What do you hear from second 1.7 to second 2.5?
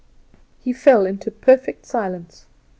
silence.